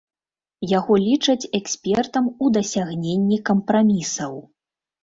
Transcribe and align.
Яго 0.71 0.93
лічаць 1.07 1.49
экспертам 1.59 2.33
у 2.33 2.45
дасягненні 2.57 3.43
кампрамісаў. 3.53 4.33